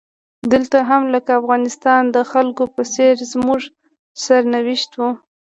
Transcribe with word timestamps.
دلته 0.51 0.77
هم 0.89 1.03
لکه 1.13 1.27
د 1.33 1.37
افغانستان 1.41 2.01
د 2.15 2.17
خلکو 2.31 2.63
په 2.75 2.81
څیر 2.93 3.15
زموږ 3.31 3.61
سرنوشت 4.23 4.91
و. 4.99 5.01